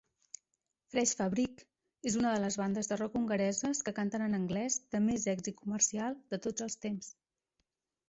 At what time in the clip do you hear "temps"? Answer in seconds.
6.89-7.17